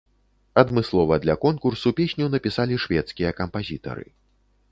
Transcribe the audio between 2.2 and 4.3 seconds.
напісалі шведскія кампазітары.